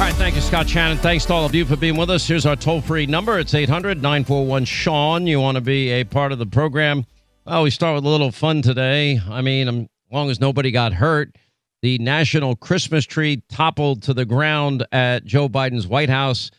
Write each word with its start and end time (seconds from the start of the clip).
All 0.00 0.06
right, 0.06 0.14
thank 0.14 0.34
you, 0.34 0.40
Scott 0.40 0.66
Shannon. 0.66 0.96
Thanks 0.96 1.26
to 1.26 1.34
all 1.34 1.44
of 1.44 1.54
you 1.54 1.66
for 1.66 1.76
being 1.76 1.94
with 1.94 2.08
us. 2.08 2.26
Here's 2.26 2.46
our 2.46 2.56
toll 2.56 2.80
free 2.80 3.04
number 3.04 3.38
it's 3.38 3.52
800 3.52 4.00
941 4.00 4.64
Sean. 4.64 5.26
You 5.26 5.40
want 5.40 5.56
to 5.56 5.60
be 5.60 5.90
a 5.90 6.04
part 6.04 6.32
of 6.32 6.38
the 6.38 6.46
program? 6.46 7.04
Well, 7.44 7.64
we 7.64 7.70
start 7.70 7.96
with 7.96 8.06
a 8.06 8.08
little 8.08 8.32
fun 8.32 8.62
today. 8.62 9.20
I 9.30 9.42
mean, 9.42 9.68
um, 9.68 9.80
as 9.80 10.10
long 10.10 10.30
as 10.30 10.40
nobody 10.40 10.70
got 10.70 10.94
hurt, 10.94 11.36
the 11.82 11.98
national 11.98 12.56
Christmas 12.56 13.04
tree 13.04 13.42
toppled 13.50 14.02
to 14.04 14.14
the 14.14 14.24
ground 14.24 14.86
at 14.90 15.26
Joe 15.26 15.50
Biden's 15.50 15.86
White 15.86 16.08
House, 16.08 16.50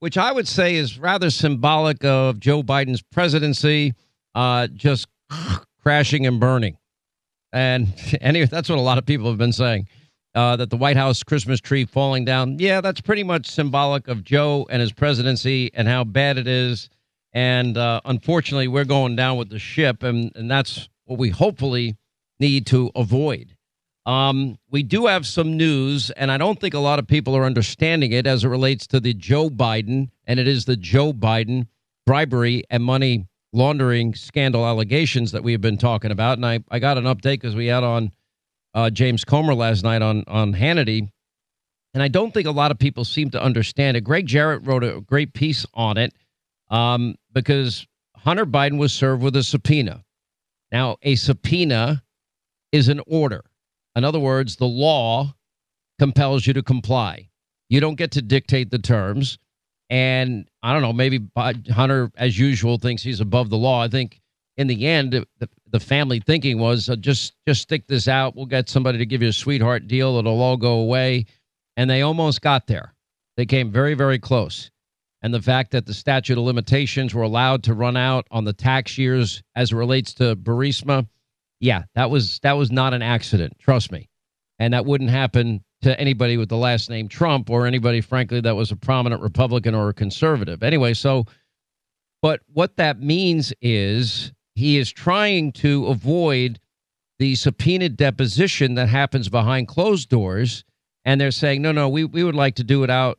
which 0.00 0.18
I 0.18 0.32
would 0.32 0.48
say 0.48 0.74
is 0.74 0.98
rather 0.98 1.30
symbolic 1.30 2.04
of 2.04 2.40
Joe 2.40 2.64
Biden's 2.64 3.00
presidency 3.00 3.94
uh, 4.34 4.66
just 4.66 5.06
crashing 5.82 6.26
and 6.26 6.40
burning. 6.40 6.76
And 7.52 7.94
anyway, 8.20 8.46
that's 8.46 8.68
what 8.68 8.78
a 8.78 8.82
lot 8.82 8.98
of 8.98 9.06
people 9.06 9.28
have 9.28 9.38
been 9.38 9.52
saying 9.52 9.86
uh, 10.38 10.54
that 10.54 10.70
the 10.70 10.76
White 10.76 10.96
House 10.96 11.24
Christmas 11.24 11.60
tree 11.60 11.84
falling 11.84 12.24
down, 12.24 12.60
yeah, 12.60 12.80
that's 12.80 13.00
pretty 13.00 13.24
much 13.24 13.48
symbolic 13.48 14.06
of 14.06 14.22
Joe 14.22 14.68
and 14.70 14.80
his 14.80 14.92
presidency 14.92 15.68
and 15.74 15.88
how 15.88 16.04
bad 16.04 16.38
it 16.38 16.46
is. 16.46 16.88
And 17.32 17.76
uh, 17.76 18.02
unfortunately, 18.04 18.68
we're 18.68 18.84
going 18.84 19.16
down 19.16 19.36
with 19.36 19.50
the 19.50 19.58
ship, 19.58 20.04
and, 20.04 20.30
and 20.36 20.48
that's 20.48 20.88
what 21.06 21.18
we 21.18 21.30
hopefully 21.30 21.96
need 22.38 22.66
to 22.66 22.92
avoid. 22.94 23.56
Um, 24.06 24.58
we 24.70 24.84
do 24.84 25.06
have 25.06 25.26
some 25.26 25.56
news, 25.56 26.10
and 26.10 26.30
I 26.30 26.38
don't 26.38 26.60
think 26.60 26.72
a 26.72 26.78
lot 26.78 27.00
of 27.00 27.08
people 27.08 27.36
are 27.36 27.44
understanding 27.44 28.12
it 28.12 28.24
as 28.24 28.44
it 28.44 28.48
relates 28.48 28.86
to 28.86 29.00
the 29.00 29.14
Joe 29.14 29.50
Biden, 29.50 30.10
and 30.24 30.38
it 30.38 30.46
is 30.46 30.66
the 30.66 30.76
Joe 30.76 31.12
Biden 31.12 31.66
bribery 32.06 32.62
and 32.70 32.84
money 32.84 33.26
laundering 33.52 34.14
scandal 34.14 34.64
allegations 34.64 35.32
that 35.32 35.42
we 35.42 35.50
have 35.50 35.60
been 35.60 35.78
talking 35.78 36.12
about. 36.12 36.38
And 36.38 36.46
I, 36.46 36.60
I 36.70 36.78
got 36.78 36.96
an 36.96 37.04
update 37.04 37.40
because 37.40 37.56
we 37.56 37.66
had 37.66 37.82
on 37.82 38.12
uh, 38.78 38.90
James 38.90 39.24
Comer 39.24 39.54
last 39.54 39.82
night 39.82 40.02
on 40.02 40.22
on 40.28 40.54
Hannity, 40.54 41.08
and 41.94 42.02
I 42.02 42.06
don't 42.06 42.32
think 42.32 42.46
a 42.46 42.52
lot 42.52 42.70
of 42.70 42.78
people 42.78 43.04
seem 43.04 43.30
to 43.30 43.42
understand 43.42 43.96
it. 43.96 44.02
Gregg 44.02 44.26
Jarrett 44.26 44.64
wrote 44.64 44.84
a 44.84 45.00
great 45.00 45.34
piece 45.34 45.66
on 45.74 45.96
it 45.98 46.14
um, 46.70 47.16
because 47.32 47.86
Hunter 48.16 48.46
Biden 48.46 48.78
was 48.78 48.92
served 48.92 49.20
with 49.20 49.34
a 49.34 49.42
subpoena. 49.42 50.04
Now, 50.70 50.96
a 51.02 51.16
subpoena 51.16 52.04
is 52.70 52.86
an 52.88 53.00
order. 53.08 53.44
In 53.96 54.04
other 54.04 54.20
words, 54.20 54.56
the 54.56 54.66
law 54.66 55.34
compels 55.98 56.46
you 56.46 56.52
to 56.52 56.62
comply. 56.62 57.30
You 57.68 57.80
don't 57.80 57.96
get 57.96 58.12
to 58.12 58.22
dictate 58.22 58.70
the 58.70 58.78
terms. 58.78 59.38
And 59.90 60.46
I 60.62 60.72
don't 60.72 60.82
know, 60.82 60.92
maybe 60.92 61.26
Hunter, 61.36 62.12
as 62.16 62.38
usual, 62.38 62.76
thinks 62.76 63.02
he's 63.02 63.20
above 63.20 63.50
the 63.50 63.56
law. 63.56 63.82
I 63.82 63.88
think 63.88 64.20
in 64.56 64.68
the 64.68 64.86
end, 64.86 65.24
the 65.70 65.80
family 65.80 66.20
thinking 66.20 66.58
was 66.58 66.88
uh, 66.88 66.96
just 66.96 67.34
just 67.46 67.62
stick 67.62 67.86
this 67.86 68.08
out. 68.08 68.36
We'll 68.36 68.46
get 68.46 68.68
somebody 68.68 68.98
to 68.98 69.06
give 69.06 69.22
you 69.22 69.28
a 69.28 69.32
sweetheart 69.32 69.86
deal. 69.86 70.16
It'll 70.16 70.40
all 70.40 70.56
go 70.56 70.80
away. 70.80 71.26
And 71.76 71.88
they 71.88 72.02
almost 72.02 72.42
got 72.42 72.66
there. 72.66 72.94
They 73.36 73.46
came 73.46 73.70
very, 73.70 73.94
very 73.94 74.18
close. 74.18 74.70
And 75.22 75.32
the 75.34 75.42
fact 75.42 75.72
that 75.72 75.86
the 75.86 75.94
statute 75.94 76.38
of 76.38 76.44
limitations 76.44 77.14
were 77.14 77.22
allowed 77.22 77.62
to 77.64 77.74
run 77.74 77.96
out 77.96 78.26
on 78.30 78.44
the 78.44 78.52
tax 78.52 78.98
years 78.98 79.42
as 79.56 79.72
it 79.72 79.76
relates 79.76 80.14
to 80.14 80.36
Burisma, 80.36 81.06
yeah, 81.60 81.84
that 81.94 82.10
was 82.10 82.38
that 82.40 82.56
was 82.56 82.70
not 82.70 82.94
an 82.94 83.02
accident. 83.02 83.58
Trust 83.58 83.90
me. 83.92 84.08
And 84.58 84.74
that 84.74 84.86
wouldn't 84.86 85.10
happen 85.10 85.64
to 85.82 85.98
anybody 86.00 86.36
with 86.36 86.48
the 86.48 86.56
last 86.56 86.90
name 86.90 87.08
Trump 87.08 87.50
or 87.50 87.66
anybody, 87.66 88.00
frankly, 88.00 88.40
that 88.40 88.56
was 88.56 88.72
a 88.72 88.76
prominent 88.76 89.22
Republican 89.22 89.74
or 89.74 89.88
a 89.88 89.94
conservative. 89.94 90.62
Anyway, 90.62 90.94
so, 90.94 91.24
but 92.22 92.40
what 92.52 92.76
that 92.76 93.00
means 93.00 93.52
is 93.60 94.32
he 94.58 94.76
is 94.76 94.90
trying 94.90 95.52
to 95.52 95.86
avoid 95.86 96.58
the 97.20 97.36
subpoenaed 97.36 97.96
deposition 97.96 98.74
that 98.74 98.88
happens 98.88 99.28
behind 99.28 99.68
closed 99.68 100.08
doors. 100.08 100.64
And 101.04 101.20
they're 101.20 101.30
saying, 101.30 101.62
no, 101.62 101.72
no, 101.72 101.88
we, 101.88 102.04
we 102.04 102.24
would 102.24 102.34
like 102.34 102.56
to 102.56 102.64
do 102.64 102.82
it 102.82 102.90
out 102.90 103.18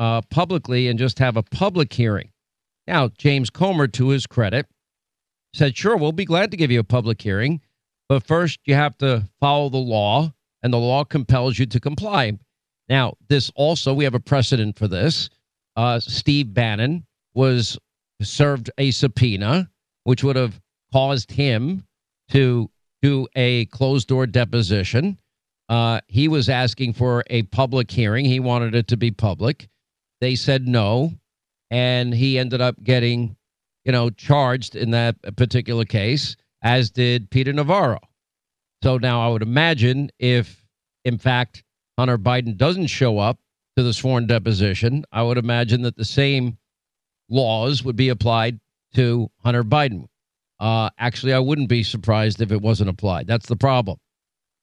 uh, 0.00 0.20
publicly 0.30 0.88
and 0.88 0.98
just 0.98 1.20
have 1.20 1.36
a 1.36 1.44
public 1.44 1.92
hearing. 1.92 2.30
Now, 2.86 3.08
James 3.16 3.50
Comer, 3.50 3.86
to 3.86 4.08
his 4.08 4.26
credit, 4.26 4.66
said, 5.54 5.76
sure, 5.76 5.96
we'll 5.96 6.10
be 6.10 6.24
glad 6.24 6.50
to 6.50 6.56
give 6.56 6.72
you 6.72 6.80
a 6.80 6.84
public 6.84 7.22
hearing. 7.22 7.60
But 8.08 8.26
first, 8.26 8.58
you 8.64 8.74
have 8.74 8.98
to 8.98 9.28
follow 9.38 9.68
the 9.68 9.78
law, 9.78 10.34
and 10.62 10.72
the 10.72 10.78
law 10.78 11.04
compels 11.04 11.56
you 11.56 11.66
to 11.66 11.78
comply. 11.78 12.32
Now, 12.88 13.14
this 13.28 13.52
also, 13.54 13.94
we 13.94 14.04
have 14.04 14.16
a 14.16 14.20
precedent 14.20 14.76
for 14.76 14.88
this. 14.88 15.30
Uh, 15.76 16.00
Steve 16.00 16.52
Bannon 16.52 17.06
was 17.32 17.78
served 18.20 18.70
a 18.76 18.90
subpoena, 18.90 19.70
which 20.02 20.24
would 20.24 20.34
have 20.34 20.60
caused 20.92 21.30
him 21.30 21.86
to 22.30 22.70
do 23.02 23.26
a 23.34 23.66
closed 23.66 24.08
door 24.08 24.26
deposition. 24.26 25.18
Uh, 25.68 26.00
he 26.08 26.28
was 26.28 26.48
asking 26.48 26.92
for 26.92 27.24
a 27.30 27.42
public 27.44 27.90
hearing. 27.90 28.24
He 28.24 28.40
wanted 28.40 28.74
it 28.74 28.88
to 28.88 28.96
be 28.96 29.10
public. 29.10 29.68
They 30.20 30.34
said 30.34 30.66
no. 30.66 31.12
And 31.70 32.12
he 32.12 32.38
ended 32.38 32.60
up 32.60 32.82
getting, 32.82 33.36
you 33.84 33.92
know, 33.92 34.10
charged 34.10 34.74
in 34.74 34.90
that 34.90 35.16
particular 35.36 35.84
case, 35.84 36.36
as 36.62 36.90
did 36.90 37.30
Peter 37.30 37.52
Navarro. 37.52 38.00
So 38.82 38.98
now 38.98 39.24
I 39.24 39.30
would 39.30 39.42
imagine 39.42 40.10
if, 40.18 40.64
in 41.04 41.18
fact, 41.18 41.62
Hunter 41.96 42.18
Biden 42.18 42.56
doesn't 42.56 42.88
show 42.88 43.18
up 43.18 43.38
to 43.76 43.82
the 43.82 43.92
sworn 43.92 44.26
deposition, 44.26 45.04
I 45.12 45.22
would 45.22 45.38
imagine 45.38 45.82
that 45.82 45.96
the 45.96 46.04
same 46.04 46.58
laws 47.28 47.84
would 47.84 47.96
be 47.96 48.08
applied 48.08 48.58
to 48.94 49.30
Hunter 49.44 49.62
Biden. 49.62 50.06
Uh, 50.60 50.90
actually, 50.98 51.32
I 51.32 51.38
wouldn't 51.38 51.70
be 51.70 51.82
surprised 51.82 52.42
if 52.42 52.52
it 52.52 52.60
wasn't 52.60 52.90
applied. 52.90 53.26
That's 53.26 53.46
the 53.46 53.56
problem. 53.56 53.98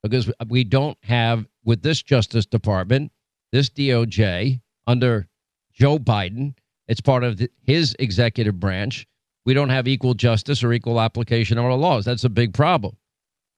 Because 0.03 0.31
we 0.47 0.63
don't 0.63 0.97
have, 1.03 1.45
with 1.65 1.81
this 1.81 2.03
Justice 2.03 2.45
Department, 2.45 3.11
this 3.51 3.69
DOJ 3.69 4.61
under 4.85 5.27
Joe 5.73 5.97
Biden, 5.97 6.53
it's 6.87 7.01
part 7.01 7.23
of 7.23 7.37
the, 7.37 7.49
his 7.63 7.95
executive 7.97 8.59
branch. 8.59 9.07
We 9.45 9.55
don't 9.55 9.69
have 9.69 9.87
equal 9.87 10.13
justice 10.13 10.63
or 10.63 10.71
equal 10.71 11.01
application 11.01 11.57
of 11.57 11.65
our 11.65 11.73
laws. 11.73 12.05
That's 12.05 12.23
a 12.23 12.29
big 12.29 12.53
problem. 12.53 12.95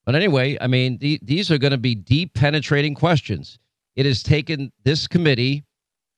But 0.06 0.16
anyway, 0.16 0.58
I 0.62 0.68
mean, 0.68 0.98
the, 0.98 1.20
these 1.22 1.52
are 1.52 1.58
going 1.58 1.72
to 1.72 1.78
be 1.78 1.94
deep, 1.94 2.34
penetrating 2.34 2.96
questions. 2.96 3.60
It 3.96 4.06
has 4.06 4.24
taken 4.24 4.72
this 4.86 5.08
committee 5.08 5.66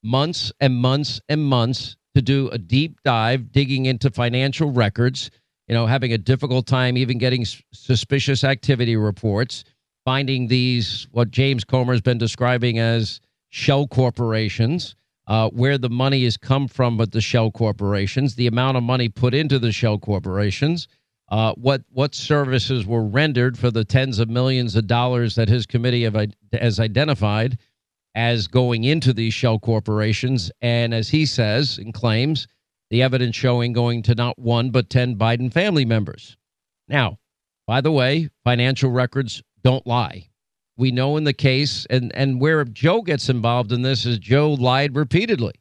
months 0.03 0.51
and 0.59 0.75
months 0.75 1.19
and 1.29 1.43
months 1.43 1.97
to 2.15 2.21
do 2.21 2.49
a 2.49 2.57
deep 2.57 2.99
dive, 3.03 3.51
digging 3.51 3.85
into 3.85 4.11
financial 4.11 4.69
records 4.69 5.31
you 5.71 5.77
know, 5.77 5.85
having 5.85 6.11
a 6.11 6.17
difficult 6.17 6.67
time 6.67 6.97
even 6.97 7.17
getting 7.17 7.45
suspicious 7.71 8.43
activity 8.43 8.97
reports, 8.97 9.63
finding 10.03 10.49
these, 10.49 11.07
what 11.11 11.31
James 11.31 11.63
Comer 11.63 11.93
has 11.93 12.01
been 12.01 12.17
describing 12.17 12.77
as 12.77 13.21
shell 13.51 13.87
corporations, 13.87 14.95
uh, 15.27 15.49
where 15.51 15.77
the 15.77 15.89
money 15.89 16.25
has 16.25 16.35
come 16.35 16.67
from 16.67 16.97
but 16.97 17.13
the 17.13 17.21
shell 17.21 17.51
corporations, 17.51 18.35
the 18.35 18.47
amount 18.47 18.75
of 18.75 18.83
money 18.83 19.07
put 19.07 19.33
into 19.33 19.59
the 19.59 19.71
shell 19.71 19.97
corporations, 19.97 20.89
uh, 21.29 21.53
what 21.53 21.83
what 21.93 22.13
services 22.13 22.85
were 22.85 23.05
rendered 23.05 23.57
for 23.57 23.71
the 23.71 23.85
tens 23.85 24.19
of 24.19 24.27
millions 24.27 24.75
of 24.75 24.87
dollars 24.87 25.35
that 25.35 25.47
his 25.47 25.65
committee 25.65 26.03
have, 26.03 26.17
has 26.51 26.81
identified 26.81 27.57
as 28.13 28.45
going 28.45 28.83
into 28.83 29.13
these 29.13 29.33
shell 29.33 29.57
corporations, 29.57 30.51
and 30.61 30.93
as 30.93 31.07
he 31.07 31.25
says 31.25 31.77
and 31.77 31.93
claims, 31.93 32.45
the 32.91 33.01
evidence 33.01 33.37
showing 33.37 33.71
going 33.71 34.03
to 34.03 34.13
not 34.13 34.37
one, 34.37 34.69
but 34.69 34.89
10 34.89 35.15
Biden 35.15 35.51
family 35.51 35.85
members. 35.85 36.37
Now, 36.89 37.17
by 37.65 37.79
the 37.79 37.91
way, 37.91 38.29
financial 38.43 38.91
records 38.91 39.41
don't 39.63 39.87
lie. 39.87 40.27
we 40.77 40.91
know 40.91 41.15
in 41.15 41.23
the 41.23 41.33
case, 41.33 41.85
and, 41.89 42.11
and 42.15 42.41
where 42.41 42.63
Joe 42.65 43.01
gets 43.01 43.29
involved 43.29 43.71
in 43.71 43.81
this 43.81 44.05
is 44.05 44.19
Joe 44.19 44.53
lied 44.53 44.95
repeatedly. 44.95 45.53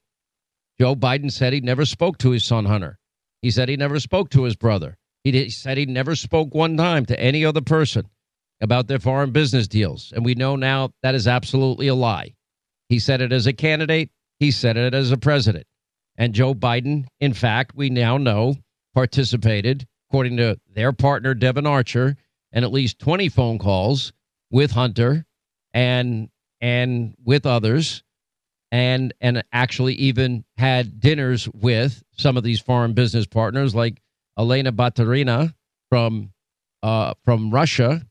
Joe 0.81 0.97
Biden 0.97 1.31
said 1.31 1.53
he 1.53 1.61
never 1.61 1.85
spoke 1.85 2.19
to 2.19 2.31
his 2.31 2.45
son 2.45 2.65
Hunter. 2.65 2.99
He 3.43 3.51
said 3.51 3.69
he 3.69 3.77
never 3.77 4.01
spoke 4.01 4.31
to 4.31 4.45
his 4.45 4.57
brother. 4.57 4.97
He, 5.23 5.31
did, 5.31 5.45
he 5.45 5.51
said 5.51 5.79
he 5.79 5.87
never 5.87 6.17
spoke 6.17 6.55
one 6.55 6.77
time 6.77 7.07
to 7.07 7.21
any 7.21 7.45
other 7.45 7.61
person 7.61 8.09
about 8.61 8.89
their 8.89 8.99
foreign 8.99 9.31
business 9.31 9.69
deals. 9.69 10.13
And 10.17 10.25
we 10.25 10.35
know 10.35 10.57
now 10.57 10.91
that 11.03 11.15
is 11.15 11.29
absolutely 11.29 11.89
a 11.89 11.95
lie. 11.95 12.35
He 12.89 12.99
said 12.99 13.21
it 13.21 13.33
as 13.33 13.47
a 13.47 13.53
candidate, 13.53 14.11
he 14.39 14.51
said 14.51 14.77
it 14.77 14.95
as 14.95 15.13
a 15.13 15.19
president. 15.19 15.67
And 16.21 16.35
Joe 16.35 16.55
Biden, 16.55 17.07
in 17.19 17.33
fact, 17.33 17.75
we 17.75 17.89
now 17.89 18.19
know 18.19 18.57
participated, 18.95 19.87
according 20.11 20.37
to 20.37 20.61
their 20.71 20.93
partner, 20.93 21.33
Devon 21.33 21.67
Archer, 21.67 22.15
and 22.53 22.63
at 22.63 22.71
least 22.71 22.99
20 22.99 23.31
phone 23.31 23.59
calls 23.59 24.13
with 24.51 24.71
Hunter 24.71 25.25
and 25.73 26.29
and 26.61 27.15
with 27.25 27.47
others 27.47 28.03
and 28.71 29.15
and 29.23 29.43
actually 29.51 29.95
even 29.95 30.45
had 30.59 31.01
dinners 31.01 31.49
with 31.55 32.03
some 32.19 32.37
of 32.37 32.43
these 32.43 32.61
foreign 32.61 32.93
business 32.93 33.25
partners 33.25 33.75
like 33.75 34.03
Elena 34.39 34.73
Baturina 34.73 35.55
from 35.89 36.33
uh, 36.83 37.15
from 37.25 37.51
Russia, 37.51 38.03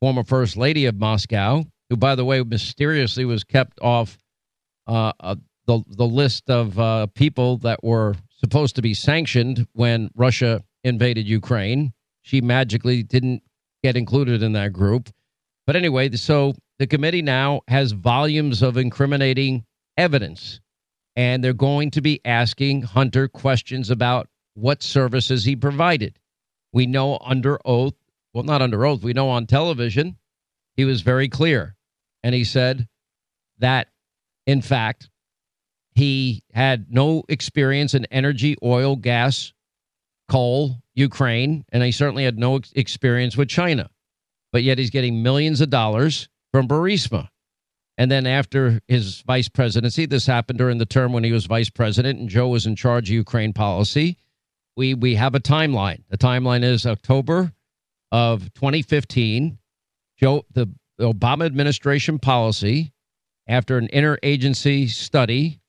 former 0.00 0.22
first 0.22 0.56
lady 0.56 0.86
of 0.86 0.94
Moscow, 0.94 1.64
who 1.90 1.96
by 1.96 2.14
the 2.14 2.24
way 2.24 2.40
mysteriously 2.44 3.24
was 3.24 3.42
kept 3.42 3.80
off 3.80 4.18
uh, 4.86 5.12
uh, 5.18 5.34
the 5.66 5.82
the 5.88 6.06
list 6.06 6.48
of 6.50 6.78
uh, 6.78 7.06
people 7.14 7.58
that 7.58 7.82
were 7.82 8.14
supposed 8.40 8.76
to 8.76 8.82
be 8.82 8.94
sanctioned 8.94 9.66
when 9.72 10.10
Russia 10.14 10.62
invaded 10.84 11.26
Ukraine. 11.26 11.92
She 12.22 12.40
magically 12.40 13.02
didn't 13.02 13.42
get 13.82 13.96
included 13.96 14.42
in 14.42 14.52
that 14.52 14.72
group. 14.72 15.10
But 15.66 15.76
anyway, 15.76 16.10
so 16.12 16.54
the 16.78 16.86
committee 16.86 17.22
now 17.22 17.62
has 17.68 17.92
volumes 17.92 18.62
of 18.62 18.76
incriminating 18.76 19.64
evidence, 19.96 20.60
and 21.16 21.42
they're 21.42 21.52
going 21.52 21.90
to 21.92 22.00
be 22.00 22.20
asking 22.24 22.82
Hunter 22.82 23.28
questions 23.28 23.90
about 23.90 24.28
what 24.54 24.82
services 24.82 25.44
he 25.44 25.56
provided. 25.56 26.18
We 26.72 26.86
know 26.86 27.18
under 27.18 27.58
oath, 27.64 27.94
well, 28.32 28.44
not 28.44 28.62
under 28.62 28.84
oath, 28.84 29.02
we 29.02 29.12
know 29.12 29.28
on 29.28 29.46
television, 29.46 30.16
he 30.76 30.84
was 30.84 31.00
very 31.00 31.28
clear. 31.28 31.74
And 32.22 32.34
he 32.34 32.44
said 32.44 32.86
that, 33.58 33.88
in 34.46 34.62
fact, 34.62 35.08
he 35.96 36.42
had 36.52 36.92
no 36.92 37.24
experience 37.30 37.94
in 37.94 38.04
energy, 38.06 38.54
oil, 38.62 38.96
gas, 38.96 39.54
coal, 40.28 40.82
Ukraine, 40.94 41.64
and 41.72 41.82
he 41.82 41.90
certainly 41.90 42.24
had 42.24 42.38
no 42.38 42.60
experience 42.74 43.34
with 43.34 43.48
China. 43.48 43.88
But 44.52 44.62
yet 44.62 44.78
he's 44.78 44.90
getting 44.90 45.22
millions 45.22 45.62
of 45.62 45.70
dollars 45.70 46.28
from 46.52 46.68
Burisma. 46.68 47.28
And 47.96 48.10
then 48.10 48.26
after 48.26 48.80
his 48.88 49.22
vice 49.22 49.48
presidency, 49.48 50.04
this 50.04 50.26
happened 50.26 50.58
during 50.58 50.76
the 50.76 50.84
term 50.84 51.14
when 51.14 51.24
he 51.24 51.32
was 51.32 51.46
vice 51.46 51.70
president 51.70 52.20
and 52.20 52.28
Joe 52.28 52.48
was 52.48 52.66
in 52.66 52.76
charge 52.76 53.08
of 53.08 53.14
Ukraine 53.14 53.54
policy. 53.54 54.18
We 54.76 54.92
we 54.92 55.14
have 55.14 55.34
a 55.34 55.40
timeline. 55.40 56.02
The 56.10 56.18
timeline 56.18 56.62
is 56.62 56.84
October 56.84 57.54
of 58.12 58.52
2015. 58.52 59.56
Joe 60.18 60.44
the 60.52 60.68
Obama 61.00 61.46
administration 61.46 62.18
policy 62.18 62.92
after 63.48 63.78
an 63.78 63.88
interagency 63.88 64.90
study 64.90 65.60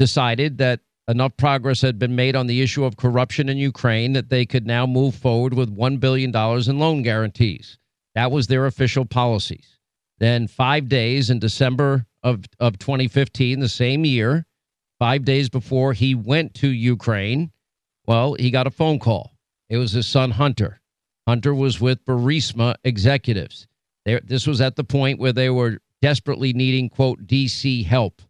decided 0.00 0.56
that 0.56 0.80
enough 1.08 1.36
progress 1.36 1.82
had 1.82 1.98
been 1.98 2.16
made 2.16 2.34
on 2.34 2.46
the 2.46 2.62
issue 2.62 2.84
of 2.84 2.96
corruption 2.96 3.50
in 3.50 3.58
Ukraine 3.58 4.14
that 4.14 4.30
they 4.30 4.46
could 4.46 4.66
now 4.66 4.86
move 4.86 5.14
forward 5.14 5.52
with 5.52 5.76
$1 5.76 6.00
billion 6.00 6.34
in 6.34 6.78
loan 6.78 7.02
guarantees. 7.02 7.76
That 8.14 8.30
was 8.30 8.46
their 8.46 8.64
official 8.64 9.04
policies. 9.04 9.76
Then, 10.18 10.48
five 10.48 10.88
days 10.88 11.28
in 11.28 11.38
December 11.38 12.06
of, 12.22 12.44
of 12.58 12.78
2015, 12.78 13.60
the 13.60 13.68
same 13.68 14.06
year, 14.06 14.46
five 14.98 15.24
days 15.24 15.50
before 15.50 15.92
he 15.92 16.14
went 16.14 16.54
to 16.54 16.68
Ukraine, 16.68 17.52
well, 18.06 18.34
he 18.34 18.50
got 18.50 18.66
a 18.66 18.70
phone 18.70 18.98
call. 18.98 19.32
It 19.68 19.76
was 19.76 19.92
his 19.92 20.06
son, 20.06 20.30
Hunter. 20.30 20.80
Hunter 21.28 21.54
was 21.54 21.78
with 21.78 22.04
Burisma 22.06 22.74
executives. 22.84 23.66
There, 24.06 24.20
this 24.24 24.46
was 24.46 24.62
at 24.62 24.76
the 24.76 24.84
point 24.84 25.18
where 25.18 25.32
they 25.32 25.50
were 25.50 25.78
desperately 26.00 26.54
needing, 26.54 26.88
quote, 26.88 27.26
DC 27.26 27.84
help. 27.84 28.22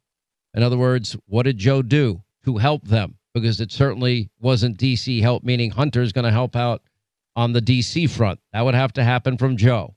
In 0.54 0.62
other 0.62 0.78
words, 0.78 1.16
what 1.26 1.44
did 1.44 1.58
Joe 1.58 1.82
do 1.82 2.22
to 2.44 2.56
help 2.56 2.86
them? 2.86 3.16
Because 3.34 3.60
it 3.60 3.70
certainly 3.70 4.30
wasn't 4.40 4.78
DC 4.78 5.20
help, 5.20 5.44
meaning 5.44 5.70
Hunter's 5.70 6.12
going 6.12 6.24
to 6.24 6.32
help 6.32 6.56
out 6.56 6.82
on 7.36 7.52
the 7.52 7.62
DC 7.62 8.10
front. 8.10 8.40
That 8.52 8.64
would 8.64 8.74
have 8.74 8.92
to 8.94 9.04
happen 9.04 9.38
from 9.38 9.56
Joe. 9.56 9.94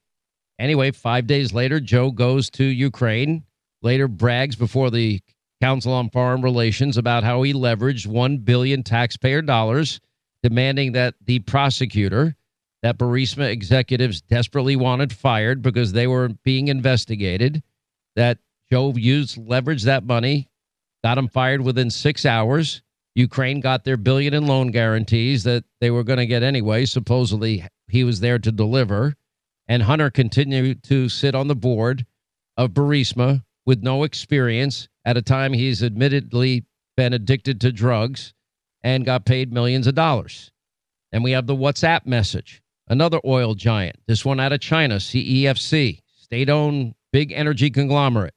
Anyway, 0.59 0.91
five 0.91 1.25
days 1.25 1.51
later, 1.53 1.79
Joe 1.79 2.11
goes 2.11 2.49
to 2.51 2.63
Ukraine, 2.63 3.43
later 3.81 4.07
brags 4.07 4.55
before 4.55 4.91
the 4.91 5.19
Council 5.61 5.93
on 5.93 6.09
Foreign 6.09 6.41
Relations 6.41 6.97
about 6.97 7.23
how 7.23 7.41
he 7.41 7.53
leveraged 7.53 8.05
1 8.05 8.37
billion 8.39 8.83
taxpayer 8.83 9.41
dollars, 9.41 9.99
demanding 10.43 10.91
that 10.91 11.15
the 11.25 11.39
prosecutor, 11.39 12.35
that 12.83 12.97
Burisma 12.97 13.49
executives 13.49 14.21
desperately 14.21 14.75
wanted 14.75 15.11
fired 15.11 15.61
because 15.61 15.93
they 15.93 16.05
were 16.05 16.29
being 16.43 16.67
investigated, 16.67 17.63
that 18.15 18.39
Joe 18.73 18.91
used 18.95 19.37
leverage 19.37 19.83
that 19.83 20.03
money, 20.03 20.49
got 21.03 21.19
him 21.19 21.27
fired 21.27 21.61
within 21.61 21.91
six 21.91 22.25
hours. 22.25 22.81
Ukraine 23.13 23.59
got 23.59 23.83
their 23.83 23.97
billion 23.97 24.33
in 24.33 24.47
loan 24.47 24.71
guarantees 24.71 25.43
that 25.43 25.63
they 25.79 25.91
were 25.91 26.03
going 26.03 26.17
to 26.17 26.25
get 26.25 26.41
anyway. 26.41 26.85
Supposedly, 26.85 27.67
he 27.87 28.03
was 28.03 28.19
there 28.19 28.39
to 28.39 28.51
deliver 28.51 29.13
and 29.67 29.83
Hunter 29.83 30.09
continued 30.09 30.81
to 30.85 31.07
sit 31.07 31.35
on 31.35 31.47
the 31.49 31.55
board 31.55 32.07
of 32.57 32.71
Burisma 32.71 33.43
with 33.63 33.83
no 33.83 34.03
experience 34.03 34.89
at 35.05 35.17
a 35.17 35.21
time 35.21 35.53
he's 35.53 35.83
admittedly 35.83 36.65
been 36.97 37.13
addicted 37.13 37.61
to 37.61 37.71
drugs 37.71 38.33
and 38.81 39.05
got 39.05 39.23
paid 39.23 39.53
millions 39.53 39.85
of 39.85 39.93
dollars. 39.93 40.51
And 41.11 41.23
we 41.23 41.33
have 41.33 41.45
the 41.45 41.55
WhatsApp 41.55 42.07
message, 42.07 42.63
another 42.87 43.19
oil 43.23 43.53
giant, 43.53 43.97
this 44.07 44.25
one 44.25 44.39
out 44.39 44.51
of 44.51 44.61
China, 44.61 44.95
CEFC, 44.95 45.99
state 46.15 46.49
owned 46.49 46.95
big 47.11 47.31
energy 47.31 47.69
conglomerate. 47.69 48.33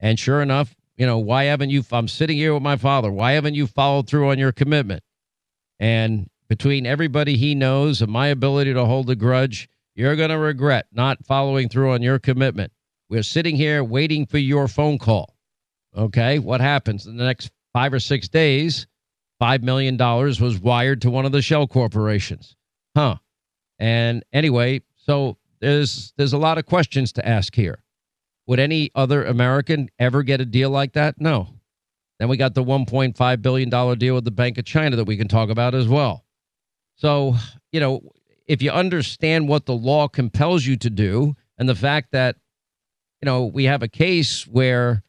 And 0.00 0.18
sure 0.18 0.42
enough, 0.42 0.74
you 0.96 1.06
know, 1.06 1.18
why 1.18 1.44
haven't 1.44 1.70
you? 1.70 1.84
I'm 1.90 2.08
sitting 2.08 2.36
here 2.36 2.54
with 2.54 2.62
my 2.62 2.76
father. 2.76 3.10
Why 3.10 3.32
haven't 3.32 3.54
you 3.54 3.66
followed 3.66 4.08
through 4.08 4.30
on 4.30 4.38
your 4.38 4.52
commitment? 4.52 5.02
And 5.80 6.28
between 6.48 6.86
everybody 6.86 7.36
he 7.36 7.54
knows 7.54 8.00
and 8.00 8.12
my 8.12 8.28
ability 8.28 8.74
to 8.74 8.84
hold 8.84 9.10
a 9.10 9.16
grudge, 9.16 9.68
you're 9.94 10.16
going 10.16 10.30
to 10.30 10.38
regret 10.38 10.86
not 10.92 11.24
following 11.24 11.68
through 11.68 11.92
on 11.92 12.02
your 12.02 12.18
commitment. 12.18 12.72
We're 13.08 13.22
sitting 13.22 13.56
here 13.56 13.82
waiting 13.82 14.26
for 14.26 14.38
your 14.38 14.68
phone 14.68 14.98
call. 14.98 15.36
Okay. 15.96 16.38
What 16.38 16.60
happens 16.60 17.06
in 17.06 17.16
the 17.16 17.24
next 17.24 17.50
five 17.72 17.92
or 17.92 18.00
six 18.00 18.28
days? 18.28 18.86
$5 19.40 19.62
million 19.62 19.96
was 19.96 20.58
wired 20.58 21.02
to 21.02 21.10
one 21.10 21.26
of 21.26 21.32
the 21.32 21.42
shell 21.42 21.66
corporations. 21.66 22.56
Huh. 22.96 23.16
And 23.78 24.24
anyway, 24.32 24.82
so 24.96 25.36
there's 25.60 26.12
there's 26.16 26.32
a 26.32 26.38
lot 26.38 26.58
of 26.58 26.66
questions 26.66 27.12
to 27.14 27.28
ask 27.28 27.54
here. 27.54 27.83
Would 28.46 28.60
any 28.60 28.90
other 28.94 29.24
American 29.24 29.88
ever 29.98 30.22
get 30.22 30.40
a 30.40 30.44
deal 30.44 30.70
like 30.70 30.92
that? 30.92 31.20
No. 31.20 31.48
Then 32.18 32.28
we 32.28 32.36
got 32.36 32.54
the 32.54 32.62
$1.5 32.62 33.42
billion 33.42 33.98
deal 33.98 34.14
with 34.14 34.24
the 34.24 34.30
Bank 34.30 34.58
of 34.58 34.64
China 34.64 34.96
that 34.96 35.04
we 35.04 35.16
can 35.16 35.28
talk 35.28 35.50
about 35.50 35.74
as 35.74 35.88
well. 35.88 36.24
So, 36.96 37.36
you 37.72 37.80
know, 37.80 38.02
if 38.46 38.62
you 38.62 38.70
understand 38.70 39.48
what 39.48 39.66
the 39.66 39.74
law 39.74 40.08
compels 40.08 40.64
you 40.64 40.76
to 40.76 40.90
do 40.90 41.34
and 41.58 41.68
the 41.68 41.74
fact 41.74 42.12
that 42.12 42.36
you 43.20 43.26
know 43.26 43.46
we 43.46 43.64
have 43.64 43.82
a 43.82 43.88
case 43.88 44.46
where 44.46 45.02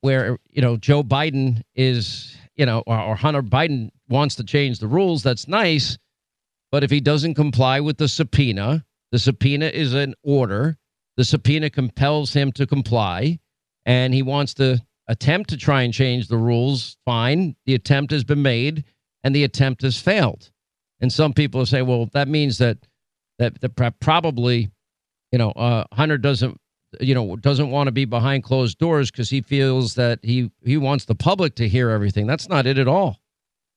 where 0.00 0.38
you 0.50 0.62
know 0.62 0.76
Joe 0.76 1.02
Biden 1.02 1.62
is 1.74 2.36
you 2.56 2.66
know 2.66 2.82
or, 2.86 2.98
or 2.98 3.14
Hunter 3.16 3.42
Biden 3.42 3.90
wants 4.08 4.34
to 4.36 4.44
change 4.44 4.78
the 4.78 4.88
rules 4.88 5.22
that's 5.22 5.48
nice 5.48 5.98
but 6.70 6.82
if 6.82 6.90
he 6.90 7.00
doesn't 7.00 7.34
comply 7.34 7.80
with 7.80 7.98
the 7.98 8.08
subpoena 8.08 8.84
the 9.12 9.18
subpoena 9.18 9.66
is 9.66 9.94
an 9.94 10.14
order 10.22 10.76
the 11.16 11.24
subpoena 11.24 11.70
compels 11.70 12.32
him 12.32 12.52
to 12.52 12.66
comply 12.66 13.38
and 13.86 14.14
he 14.14 14.22
wants 14.22 14.54
to 14.54 14.82
attempt 15.08 15.50
to 15.50 15.56
try 15.56 15.82
and 15.82 15.92
change 15.92 16.28
the 16.28 16.36
rules 16.36 16.96
fine 17.04 17.54
the 17.66 17.74
attempt 17.74 18.10
has 18.12 18.24
been 18.24 18.42
made 18.42 18.84
and 19.22 19.34
the 19.34 19.44
attempt 19.44 19.82
has 19.82 19.98
failed 19.98 20.50
and 21.04 21.12
some 21.12 21.34
people 21.34 21.66
say, 21.66 21.82
well, 21.82 22.08
that 22.12 22.28
means 22.28 22.56
that 22.58 22.78
that, 23.38 23.60
that 23.60 24.00
probably, 24.00 24.70
you 25.32 25.38
know, 25.38 25.50
uh, 25.50 25.84
Hunter 25.92 26.16
doesn't, 26.16 26.58
you 26.98 27.14
know, 27.14 27.36
doesn't 27.36 27.70
want 27.70 27.88
to 27.88 27.92
be 27.92 28.04
behind 28.04 28.44
closed 28.44 28.78
doors 28.78 29.10
because 29.10 29.28
he 29.28 29.42
feels 29.42 29.96
that 29.96 30.20
he 30.22 30.50
he 30.64 30.78
wants 30.78 31.04
the 31.04 31.14
public 31.14 31.56
to 31.56 31.68
hear 31.68 31.90
everything. 31.90 32.26
That's 32.26 32.48
not 32.48 32.66
it 32.66 32.78
at 32.78 32.88
all. 32.88 33.18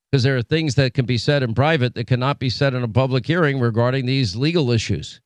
Because 0.10 0.24
there 0.24 0.38
are 0.38 0.41
things 0.41 0.75
that 0.75 0.94
can 0.94 1.06
be 1.06 1.17
said 1.17 1.44
in 1.44 1.53
private 1.53 1.96
that 1.96 2.08
cannot 2.08 2.39
be 2.39 2.50
said 2.50 2.74
in 2.74 2.82
a 2.82 2.88
public 2.88 3.25
hearing 3.25 3.60
regarding 3.60 4.06
these 4.06 4.38
legal 4.38 4.72
issues. 4.72 5.20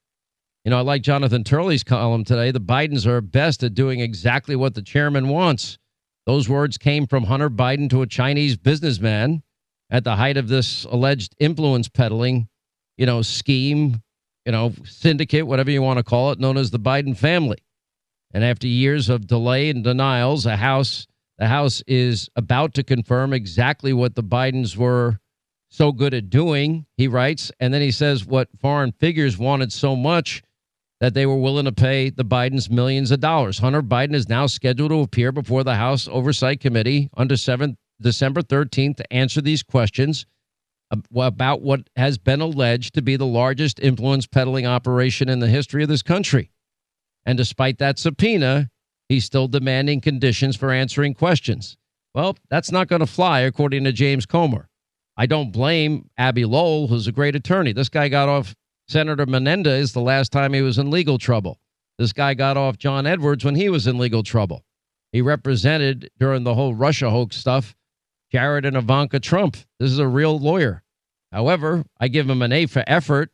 You 0.63 0.69
know, 0.69 0.77
I 0.77 0.81
like 0.81 1.01
Jonathan 1.01 1.43
Turley's 1.43 1.83
column 1.83 2.23
today. 2.23 2.51
The 2.51 2.61
Bidens 2.61 3.07
are 3.07 3.19
best 3.19 3.63
at 3.63 3.73
doing 3.73 3.99
exactly 3.99 4.55
what 4.55 4.75
the 4.75 4.83
chairman 4.83 5.27
wants. 5.27 5.79
Those 6.27 6.47
words 6.47 6.77
came 6.77 7.07
from 7.07 7.23
Hunter 7.23 7.49
Biden 7.49 7.89
to 7.89 8.03
a 8.03 8.07
Chinese 8.07 8.57
businessman 8.57 9.41
at 9.89 10.03
the 10.03 10.15
height 10.17 10.37
of 10.37 10.49
this 10.49 10.85
alleged 10.85 11.35
influence 11.39 11.89
peddling, 11.89 12.47
you 12.95 13.07
know, 13.07 13.23
scheme, 13.23 14.03
you 14.45 14.51
know, 14.51 14.71
syndicate, 14.83 15.47
whatever 15.47 15.71
you 15.71 15.81
want 15.81 15.97
to 15.97 16.03
call 16.03 16.31
it, 16.31 16.39
known 16.39 16.57
as 16.57 16.69
the 16.69 16.79
Biden 16.79 17.17
family. 17.17 17.57
And 18.31 18.43
after 18.43 18.67
years 18.67 19.09
of 19.09 19.25
delay 19.25 19.69
and 19.71 19.83
denials, 19.83 20.45
a 20.45 20.57
house 20.57 21.07
the 21.41 21.47
House 21.47 21.81
is 21.87 22.29
about 22.35 22.75
to 22.75 22.83
confirm 22.83 23.33
exactly 23.33 23.93
what 23.93 24.13
the 24.13 24.21
Bidens 24.21 24.77
were 24.77 25.17
so 25.69 25.91
good 25.91 26.13
at 26.13 26.29
doing, 26.29 26.85
he 26.97 27.07
writes. 27.07 27.51
And 27.59 27.73
then 27.73 27.81
he 27.81 27.89
says 27.89 28.27
what 28.27 28.47
foreign 28.59 28.91
figures 28.91 29.39
wanted 29.39 29.73
so 29.73 29.95
much 29.95 30.43
that 31.01 31.15
they 31.15 31.25
were 31.25 31.35
willing 31.35 31.65
to 31.65 31.71
pay 31.71 32.11
the 32.11 32.23
Bidens 32.23 32.69
millions 32.69 33.09
of 33.09 33.19
dollars. 33.19 33.57
Hunter 33.57 33.81
Biden 33.81 34.13
is 34.13 34.29
now 34.29 34.45
scheduled 34.45 34.91
to 34.91 34.99
appear 34.99 35.31
before 35.31 35.63
the 35.63 35.75
House 35.75 36.07
Oversight 36.07 36.59
Committee 36.59 37.09
on 37.15 37.27
December, 37.27 37.69
December 37.99 38.41
13th 38.43 38.97
to 38.97 39.13
answer 39.13 39.41
these 39.41 39.63
questions 39.63 40.27
about 41.15 41.61
what 41.61 41.89
has 41.95 42.19
been 42.19 42.39
alleged 42.39 42.93
to 42.93 43.01
be 43.01 43.15
the 43.15 43.25
largest 43.25 43.79
influence 43.79 44.27
peddling 44.27 44.67
operation 44.67 45.27
in 45.27 45.39
the 45.39 45.47
history 45.47 45.81
of 45.81 45.89
this 45.89 46.03
country. 46.03 46.51
And 47.25 47.35
despite 47.35 47.79
that 47.79 47.97
subpoena, 47.97 48.69
he's 49.09 49.25
still 49.25 49.47
demanding 49.47 50.01
conditions 50.01 50.55
for 50.55 50.71
answering 50.71 51.15
questions. 51.15 51.77
Well, 52.13 52.37
that's 52.49 52.71
not 52.71 52.87
going 52.87 52.99
to 52.99 53.07
fly, 53.07 53.39
according 53.39 53.85
to 53.85 53.91
James 53.91 54.27
Comer. 54.27 54.67
I 55.17 55.25
don't 55.25 55.51
blame 55.51 56.09
Abbe 56.17 56.45
Lowell, 56.45 56.89
who's 56.89 57.07
a 57.07 57.11
great 57.11 57.35
attorney. 57.35 57.73
This 57.73 57.89
guy 57.89 58.07
got 58.07 58.29
off 58.29 58.53
Senator 58.91 59.25
Menendez 59.25 59.85
is 59.85 59.93
the 59.93 60.01
last 60.01 60.33
time 60.33 60.51
he 60.51 60.61
was 60.61 60.77
in 60.77 60.91
legal 60.91 61.17
trouble. 61.17 61.61
This 61.97 62.11
guy 62.11 62.33
got 62.33 62.57
off 62.57 62.77
John 62.77 63.07
Edwards 63.07 63.45
when 63.45 63.55
he 63.55 63.69
was 63.69 63.87
in 63.87 63.97
legal 63.97 64.21
trouble. 64.21 64.65
He 65.13 65.21
represented 65.21 66.11
during 66.19 66.43
the 66.43 66.55
whole 66.55 66.75
Russia 66.75 67.09
hoax 67.09 67.37
stuff 67.37 67.73
Jared 68.33 68.65
and 68.65 68.75
Ivanka 68.75 69.21
Trump. 69.21 69.55
This 69.79 69.91
is 69.91 69.99
a 69.99 70.07
real 70.07 70.37
lawyer. 70.37 70.83
However, 71.31 71.85
I 72.01 72.09
give 72.09 72.29
him 72.29 72.41
an 72.41 72.51
A 72.51 72.65
for 72.65 72.83
effort. 72.85 73.31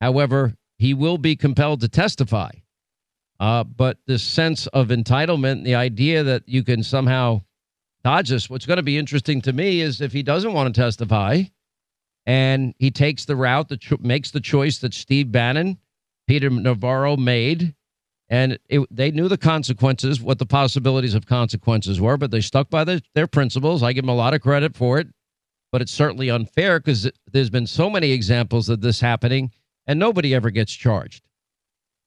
However, 0.00 0.56
he 0.76 0.92
will 0.92 1.18
be 1.18 1.36
compelled 1.36 1.82
to 1.82 1.88
testify. 1.88 2.50
Uh, 3.38 3.62
but 3.62 3.98
this 4.06 4.24
sense 4.24 4.66
of 4.68 4.88
entitlement, 4.88 5.62
the 5.62 5.76
idea 5.76 6.24
that 6.24 6.48
you 6.48 6.64
can 6.64 6.82
somehow 6.82 7.42
dodge 8.02 8.30
this, 8.30 8.50
what's 8.50 8.66
going 8.66 8.78
to 8.78 8.82
be 8.82 8.98
interesting 8.98 9.40
to 9.42 9.52
me 9.52 9.82
is 9.82 10.00
if 10.00 10.12
he 10.12 10.24
doesn't 10.24 10.52
want 10.52 10.74
to 10.74 10.80
testify 10.80 11.44
and 12.26 12.74
he 12.78 12.90
takes 12.90 13.24
the 13.24 13.36
route 13.36 13.68
that 13.68 13.80
cho- 13.80 13.98
makes 14.00 14.32
the 14.32 14.40
choice 14.40 14.78
that 14.78 14.92
Steve 14.92 15.30
Bannon, 15.30 15.78
Peter 16.26 16.50
Navarro 16.50 17.16
made, 17.16 17.74
and 18.28 18.58
it, 18.68 18.86
they 18.90 19.12
knew 19.12 19.28
the 19.28 19.38
consequences, 19.38 20.20
what 20.20 20.38
the 20.38 20.46
possibilities 20.46 21.14
of 21.14 21.26
consequences 21.26 22.00
were, 22.00 22.16
but 22.16 22.32
they 22.32 22.40
stuck 22.40 22.68
by 22.68 22.82
the, 22.82 23.00
their 23.14 23.28
principles. 23.28 23.82
I 23.82 23.92
give 23.92 24.02
them 24.02 24.10
a 24.10 24.14
lot 24.16 24.34
of 24.34 24.42
credit 24.42 24.76
for 24.76 24.98
it, 24.98 25.06
but 25.70 25.80
it's 25.80 25.92
certainly 25.92 26.28
unfair 26.28 26.80
because 26.80 27.08
there's 27.30 27.50
been 27.50 27.68
so 27.68 27.88
many 27.88 28.10
examples 28.10 28.68
of 28.68 28.80
this 28.80 29.00
happening, 29.00 29.52
and 29.86 29.98
nobody 29.98 30.34
ever 30.34 30.50
gets 30.50 30.72
charged. 30.72 31.22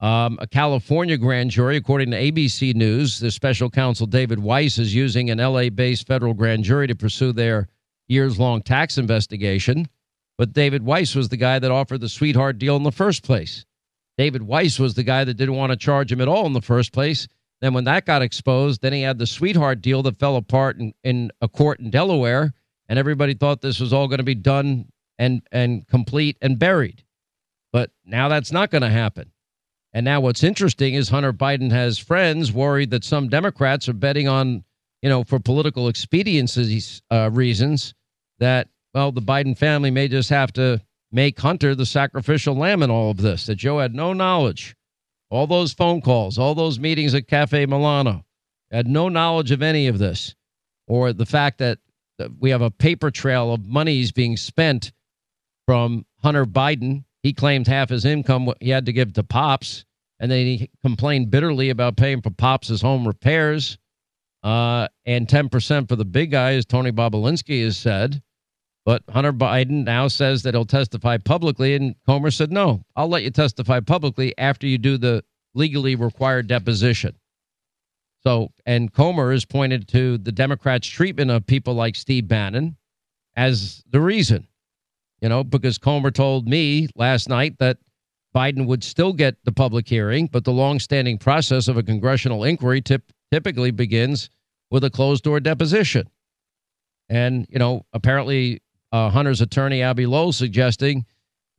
Um, 0.01 0.37
a 0.41 0.47
California 0.47 1.17
grand 1.17 1.51
jury, 1.51 1.75
according 1.75 2.11
to 2.11 2.17
ABC 2.17 2.73
News, 2.73 3.19
the 3.19 3.31
special 3.31 3.69
counsel 3.69 4.07
David 4.07 4.39
Weiss 4.39 4.77
is 4.77 4.95
using 4.95 5.29
an 5.29 5.39
LA 5.39 5.69
based 5.69 6.07
federal 6.07 6.33
grand 6.33 6.63
jury 6.63 6.87
to 6.87 6.95
pursue 6.95 7.33
their 7.33 7.67
years 8.07 8.39
long 8.39 8.61
tax 8.61 8.97
investigation. 8.97 9.87
But 10.39 10.53
David 10.53 10.83
Weiss 10.83 11.15
was 11.15 11.27
the 11.27 11.35
guy 11.35 11.59
that 11.59 11.69
offered 11.69 11.99
the 11.99 12.07
sweetheart 12.07 12.57
deal 12.57 12.77
in 12.77 12.83
the 12.83 12.93
first 12.93 13.23
place. 13.23 13.65
David 14.17 14.43
Weiss 14.43 14.79
was 14.79 14.93
the 14.93 15.03
guy 15.03 15.25
that 15.25 15.33
didn't 15.33 15.57
want 15.57 15.73
to 15.73 15.75
charge 15.75 16.13
him 16.13 16.21
at 16.21 16.29
all 16.29 16.45
in 16.45 16.53
the 16.53 16.61
first 16.61 16.93
place. 16.93 17.27
Then, 17.59 17.73
when 17.73 17.83
that 17.83 18.05
got 18.05 18.21
exposed, 18.21 18.81
then 18.81 18.93
he 18.93 19.01
had 19.01 19.17
the 19.17 19.27
sweetheart 19.27 19.81
deal 19.81 20.01
that 20.03 20.17
fell 20.17 20.37
apart 20.37 20.79
in, 20.79 20.93
in 21.03 21.29
a 21.41 21.49
court 21.49 21.81
in 21.81 21.89
Delaware, 21.89 22.53
and 22.87 22.97
everybody 22.97 23.33
thought 23.33 23.59
this 23.59 23.81
was 23.81 23.91
all 23.91 24.07
going 24.07 24.19
to 24.19 24.23
be 24.23 24.33
done 24.33 24.87
and, 25.17 25.41
and 25.51 25.85
complete 25.89 26.37
and 26.41 26.57
buried. 26.57 27.03
But 27.73 27.91
now 28.05 28.29
that's 28.29 28.53
not 28.53 28.71
going 28.71 28.83
to 28.83 28.89
happen. 28.89 29.33
And 29.91 30.05
now 30.05 30.21
what's 30.21 30.41
interesting 30.41 30.93
is 30.93 31.09
Hunter 31.09 31.33
Biden 31.33 31.71
has 31.71 31.99
friends 31.99 32.53
worried 32.53 32.91
that 32.91 33.03
some 33.03 33.27
Democrats 33.27 33.89
are 33.89 33.93
betting 33.93 34.29
on, 34.29 34.63
you 35.01 35.09
know, 35.09 35.25
for 35.25 35.39
political 35.39 35.89
expediency 35.89 36.81
uh, 37.11 37.29
reasons 37.33 37.93
that, 38.39 38.69
well, 38.93 39.11
the 39.11 39.21
Biden 39.21 39.57
family 39.57 39.91
may 39.91 40.07
just 40.07 40.29
have 40.29 40.51
to 40.53 40.81
make 41.11 41.39
Hunter 41.39 41.75
the 41.75 41.85
sacrificial 41.85 42.55
lamb 42.55 42.83
in 42.83 42.91
all 42.91 43.11
of 43.11 43.17
this, 43.17 43.45
that 43.45 43.55
Joe 43.55 43.79
had 43.79 43.95
no 43.95 44.13
knowledge. 44.13 44.75
All 45.29 45.47
those 45.47 45.73
phone 45.73 46.01
calls, 46.01 46.37
all 46.37 46.55
those 46.55 46.79
meetings 46.79 47.13
at 47.13 47.27
Cafe 47.27 47.65
Milano, 47.65 48.25
had 48.71 48.87
no 48.87 49.09
knowledge 49.09 49.51
of 49.51 49.61
any 49.61 49.87
of 49.87 49.99
this, 49.99 50.35
or 50.87 51.13
the 51.13 51.25
fact 51.25 51.59
that 51.59 51.79
we 52.39 52.49
have 52.49 52.61
a 52.61 52.71
paper 52.71 53.11
trail 53.11 53.53
of 53.53 53.65
monies 53.65 54.11
being 54.11 54.37
spent 54.37 54.91
from 55.65 56.05
Hunter 56.21 56.45
Biden 56.45 57.05
he 57.23 57.33
claimed 57.33 57.67
half 57.67 57.89
his 57.89 58.05
income 58.05 58.51
he 58.59 58.69
had 58.69 58.85
to 58.85 58.93
give 58.93 59.13
to 59.13 59.23
Pops, 59.23 59.85
and 60.19 60.31
then 60.31 60.45
he 60.45 60.69
complained 60.81 61.29
bitterly 61.29 61.69
about 61.69 61.97
paying 61.97 62.21
for 62.21 62.31
Pops' 62.31 62.81
home 62.81 63.07
repairs. 63.07 63.77
Uh, 64.41 64.87
and 65.05 65.27
10% 65.27 65.89
for 65.89 65.97
the 65.97 66.05
big 66.05 66.31
guy, 66.31 66.53
as 66.53 66.65
Tony 66.65 66.93
Bobulinski 66.93 67.61
has 67.61 67.75
said. 67.75 68.21
But 68.85 69.03
Hunter 69.09 69.33
Biden 69.33 69.83
now 69.83 70.07
says 70.07 70.43
that 70.43 70.53
he'll 70.53 70.65
testify 70.65 71.17
publicly, 71.17 71.75
and 71.75 71.95
Comer 72.07 72.31
said, 72.31 72.51
no, 72.51 72.83
I'll 72.95 73.09
let 73.09 73.23
you 73.23 73.29
testify 73.29 73.79
publicly 73.81 74.35
after 74.37 74.65
you 74.65 74.77
do 74.77 74.97
the 74.97 75.23
legally 75.53 75.95
required 75.95 76.47
deposition. 76.47 77.15
So, 78.21 78.51
and 78.65 78.91
Comer 78.91 79.31
has 79.31 79.45
pointed 79.45 79.87
to 79.89 80.17
the 80.17 80.31
Democrats' 80.31 80.87
treatment 80.87 81.31
of 81.31 81.45
people 81.45 81.73
like 81.73 81.95
Steve 81.95 82.27
Bannon 82.27 82.77
as 83.35 83.83
the 83.89 84.01
reason 84.01 84.47
you 85.21 85.29
know, 85.29 85.43
because 85.43 85.77
Comer 85.77 86.11
told 86.11 86.47
me 86.47 86.87
last 86.95 87.29
night 87.29 87.57
that 87.59 87.77
Biden 88.35 88.65
would 88.67 88.83
still 88.83 89.13
get 89.13 89.35
the 89.43 89.51
public 89.51 89.87
hearing, 89.87 90.27
but 90.27 90.43
the 90.43 90.53
longstanding 90.53 91.17
process 91.17 91.67
of 91.67 91.77
a 91.77 91.83
congressional 91.83 92.43
inquiry 92.43 92.81
tip, 92.81 93.11
typically 93.31 93.71
begins 93.71 94.29
with 94.71 94.83
a 94.83 94.89
closed 94.89 95.23
door 95.23 95.39
deposition. 95.39 96.09
And, 97.09 97.47
you 97.49 97.59
know, 97.59 97.85
apparently 97.93 98.61
uh, 98.91 99.09
Hunter's 99.09 99.41
attorney, 99.41 99.81
Abbe 99.81 100.05
Lowell, 100.05 100.33
suggesting 100.33 101.05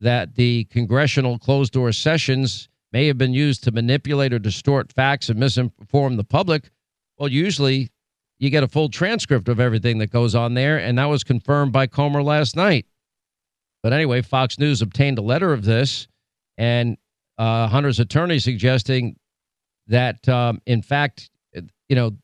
that 0.01 0.35
the 0.35 0.65
congressional 0.65 1.39
closed 1.39 1.73
door 1.73 1.93
sessions 1.93 2.69
may 2.93 3.07
have 3.07 3.19
been 3.19 3.35
used 3.35 3.63
to 3.65 3.71
manipulate 3.71 4.33
or 4.33 4.39
distort 4.39 4.93
facts 4.93 5.29
and 5.29 5.39
misinform 5.39 6.17
the 6.17 6.25
public. 6.25 6.71
Well, 7.19 7.29
usually 7.29 7.91
you 8.39 8.51
get 8.51 8.63
a 8.65 8.69
full 8.69 8.89
transcript 8.89 9.49
of 9.49 9.61
everything 9.61 9.99
that 9.99 10.11
goes 10.11 10.35
on 10.35 10.55
there, 10.55 10.79
and 10.79 10.99
that 10.99 11.05
was 11.05 11.23
confirmed 11.23 11.73
by 11.73 11.87
Comer 11.87 12.23
last 12.23 12.57
night. 12.57 12.87
But 13.83 13.93
anyway, 13.93 14.23
Fox 14.23 14.59
News 14.59 14.83
obtained 14.83 15.19
a 15.19 15.23
letter 15.23 15.53
of 15.53 15.65
this, 15.65 16.09
and 16.59 16.97
uh, 17.39 17.69
Hunter's 17.69 18.01
attorney 18.01 18.39
suggesting 18.39 19.17
that, 19.87 20.27
um, 20.29 20.61
in 20.67 20.83
fact, 20.83 21.31
you 21.89 21.97
know, 21.97 22.17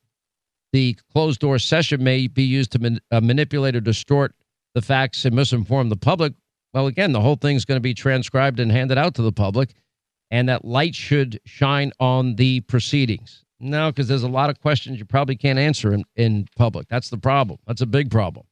the 0.72 0.96
closed 1.12 1.40
door 1.40 1.58
session 1.58 2.02
may 2.02 2.26
be 2.26 2.42
used 2.42 2.72
to 2.72 2.78
man- 2.78 3.00
uh, 3.10 3.20
manipulate 3.20 3.76
or 3.76 3.80
distort 3.80 4.34
the 4.76 4.82
facts 4.82 5.24
and 5.24 5.34
misinform 5.34 5.88
the 5.88 5.96
public. 5.96 6.34
Well, 6.74 6.86
again, 6.86 7.12
the 7.12 7.20
whole 7.22 7.36
thing's 7.36 7.64
going 7.64 7.78
to 7.78 7.82
be 7.82 7.94
transcribed 7.94 8.60
and 8.60 8.70
handed 8.70 8.98
out 8.98 9.14
to 9.14 9.22
the 9.22 9.32
public, 9.32 9.70
and 10.30 10.50
that 10.50 10.66
light 10.66 10.94
should 10.94 11.40
shine 11.46 11.92
on 11.98 12.34
the 12.34 12.60
proceedings. 12.60 13.42
No, 13.58 13.90
because 13.90 14.06
there's 14.06 14.22
a 14.22 14.28
lot 14.28 14.50
of 14.50 14.60
questions 14.60 14.98
you 14.98 15.06
probably 15.06 15.34
can't 15.34 15.58
answer 15.58 15.94
in, 15.94 16.04
in 16.14 16.46
public. 16.56 16.88
That's 16.88 17.08
the 17.08 17.16
problem. 17.16 17.58
That's 17.66 17.80
a 17.80 17.86
big 17.86 18.10
problem. 18.10 18.44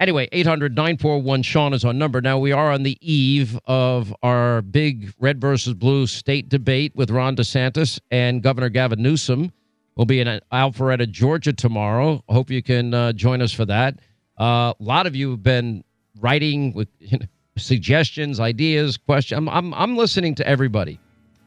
Anyway, 0.00 0.26
800 0.32 0.74
941 0.74 1.42
Sean 1.42 1.74
is 1.74 1.84
our 1.84 1.92
number. 1.92 2.22
Now, 2.22 2.38
we 2.38 2.52
are 2.52 2.72
on 2.72 2.82
the 2.82 2.96
eve 3.02 3.58
of 3.66 4.14
our 4.22 4.62
big 4.62 5.12
red 5.20 5.38
versus 5.38 5.74
blue 5.74 6.06
state 6.06 6.48
debate 6.48 6.92
with 6.96 7.10
Ron 7.10 7.36
DeSantis 7.36 8.00
and 8.10 8.42
Governor 8.42 8.70
Gavin 8.70 9.02
Newsom. 9.02 9.52
We'll 9.96 10.06
be 10.06 10.20
in 10.20 10.40
Alpharetta, 10.50 11.10
Georgia 11.10 11.52
tomorrow. 11.52 12.24
Hope 12.26 12.50
you 12.50 12.62
can 12.62 12.94
uh, 12.94 13.12
join 13.12 13.42
us 13.42 13.52
for 13.52 13.66
that. 13.66 14.00
Uh, 14.38 14.74
a 14.78 14.82
lot 14.82 15.06
of 15.06 15.16
you 15.16 15.30
have 15.30 15.42
been 15.42 15.84
writing 16.20 16.72
with 16.72 16.88
you 16.98 17.18
know, 17.18 17.26
suggestions, 17.56 18.40
ideas, 18.40 18.96
questions. 18.96 19.38
I'm, 19.38 19.48
I'm, 19.48 19.74
I'm 19.74 19.96
listening 19.96 20.34
to 20.36 20.46
everybody. 20.46 21.00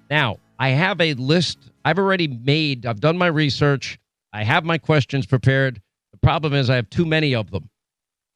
Now, 0.10 0.38
I 0.58 0.70
have 0.70 1.00
a 1.00 1.14
list 1.14 1.72
I've 1.86 2.00
already 2.00 2.28
made. 2.28 2.86
I've 2.86 3.00
done 3.00 3.18
my 3.18 3.28
research. 3.28 4.00
I 4.34 4.44
have 4.44 4.64
my 4.64 4.78
questions 4.78 5.26
prepared. 5.26 5.82
The 6.12 6.18
problem 6.18 6.54
is 6.54 6.70
I 6.70 6.76
have 6.76 6.90
too 6.90 7.06
many 7.06 7.34
of 7.34 7.52
them. 7.52 7.70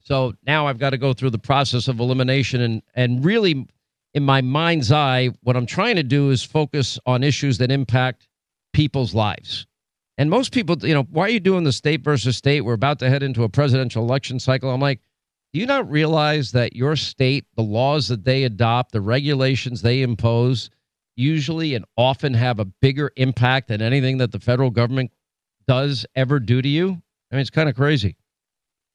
So 0.03 0.33
now 0.45 0.67
I've 0.67 0.79
got 0.79 0.91
to 0.91 0.97
go 0.97 1.13
through 1.13 1.31
the 1.31 1.39
process 1.39 1.87
of 1.87 1.99
elimination 1.99 2.61
and 2.61 2.81
and 2.93 3.23
really 3.23 3.67
in 4.13 4.23
my 4.23 4.41
mind's 4.41 4.91
eye 4.91 5.29
what 5.43 5.55
I'm 5.55 5.65
trying 5.65 5.95
to 5.95 6.03
do 6.03 6.29
is 6.29 6.43
focus 6.43 6.99
on 7.05 7.23
issues 7.23 7.57
that 7.59 7.71
impact 7.71 8.27
people's 8.73 9.13
lives. 9.13 9.65
And 10.17 10.29
most 10.29 10.53
people, 10.53 10.77
you 10.81 10.93
know, 10.93 11.03
why 11.03 11.25
are 11.25 11.29
you 11.29 11.39
doing 11.39 11.63
the 11.63 11.71
state 11.71 12.03
versus 12.03 12.37
state? 12.37 12.61
We're 12.61 12.73
about 12.73 12.99
to 12.99 13.09
head 13.09 13.23
into 13.23 13.43
a 13.43 13.49
presidential 13.49 14.03
election 14.03 14.39
cycle. 14.39 14.69
I'm 14.69 14.81
like, 14.81 14.99
do 15.53 15.59
you 15.59 15.65
not 15.65 15.89
realize 15.89 16.51
that 16.51 16.75
your 16.75 16.95
state, 16.95 17.45
the 17.55 17.63
laws 17.63 18.07
that 18.07 18.23
they 18.23 18.43
adopt, 18.43 18.91
the 18.91 19.01
regulations 19.01 19.81
they 19.81 20.01
impose, 20.01 20.69
usually 21.15 21.75
and 21.75 21.85
often 21.97 22.33
have 22.33 22.59
a 22.59 22.65
bigger 22.65 23.11
impact 23.17 23.67
than 23.67 23.81
anything 23.81 24.17
that 24.17 24.31
the 24.31 24.39
federal 24.39 24.69
government 24.69 25.11
does 25.67 26.05
ever 26.15 26.39
do 26.39 26.61
to 26.61 26.67
you? 26.69 27.01
I 27.31 27.35
mean, 27.35 27.41
it's 27.41 27.49
kind 27.49 27.69
of 27.69 27.75
crazy. 27.75 28.15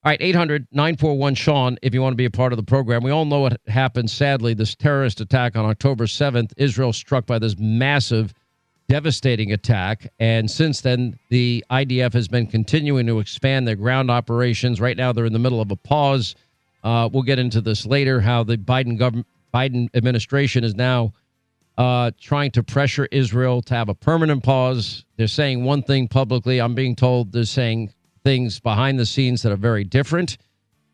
All 0.04 0.10
right, 0.10 0.18
800 0.20 0.68
941 0.70 1.34
Sean, 1.34 1.78
if 1.82 1.92
you 1.92 2.00
want 2.00 2.12
to 2.12 2.16
be 2.16 2.24
a 2.24 2.30
part 2.30 2.52
of 2.52 2.56
the 2.56 2.62
program. 2.62 3.02
We 3.02 3.10
all 3.10 3.24
know 3.24 3.40
what 3.40 3.60
happened, 3.66 4.10
sadly, 4.10 4.54
this 4.54 4.76
terrorist 4.76 5.20
attack 5.20 5.56
on 5.56 5.64
October 5.64 6.06
7th. 6.06 6.52
Israel 6.56 6.92
struck 6.92 7.26
by 7.26 7.40
this 7.40 7.56
massive 7.58 8.32
devastating 8.88 9.52
attack. 9.52 10.10
And 10.18 10.50
since 10.50 10.80
then, 10.80 11.18
the 11.28 11.64
IDF 11.70 12.12
has 12.14 12.26
been 12.26 12.46
continuing 12.46 13.06
to 13.06 13.20
expand 13.20 13.68
their 13.68 13.76
ground 13.76 14.10
operations. 14.10 14.80
Right 14.80 14.96
now, 14.96 15.12
they're 15.12 15.26
in 15.26 15.32
the 15.32 15.38
middle 15.38 15.60
of 15.60 15.70
a 15.70 15.76
pause. 15.76 16.34
Uh, 16.82 17.08
we'll 17.12 17.22
get 17.22 17.38
into 17.38 17.60
this 17.60 17.84
later. 17.84 18.20
How 18.20 18.44
the 18.44 18.56
Biden 18.56 18.98
government, 18.98 19.26
Biden 19.52 19.88
administration 19.94 20.64
is 20.64 20.74
now 20.74 21.12
uh, 21.76 22.10
trying 22.20 22.50
to 22.52 22.62
pressure 22.62 23.06
Israel 23.12 23.62
to 23.62 23.74
have 23.74 23.88
a 23.88 23.94
permanent 23.94 24.42
pause. 24.42 25.04
They're 25.16 25.26
saying 25.26 25.64
one 25.64 25.82
thing 25.82 26.08
publicly. 26.08 26.60
I'm 26.60 26.74
being 26.74 26.96
told 26.96 27.32
they're 27.32 27.44
saying 27.44 27.92
things 28.24 28.58
behind 28.58 28.98
the 28.98 29.06
scenes 29.06 29.42
that 29.42 29.52
are 29.52 29.56
very 29.56 29.84
different. 29.84 30.38